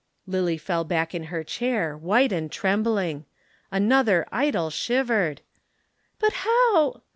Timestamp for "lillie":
0.25-0.57